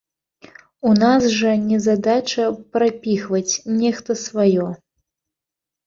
[0.91, 4.67] У нас жа не задача прапіхваць нехта сваё!